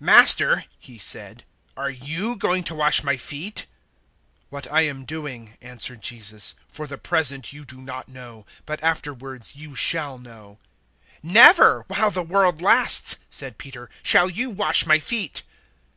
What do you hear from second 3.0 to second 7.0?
my feet?" 013:007 "What I am doing," answered Jesus, "for the